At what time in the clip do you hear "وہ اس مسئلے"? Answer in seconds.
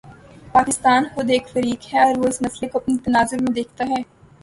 2.17-2.69